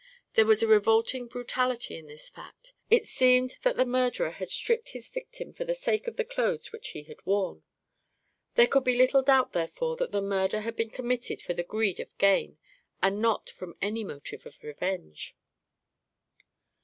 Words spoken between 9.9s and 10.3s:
that the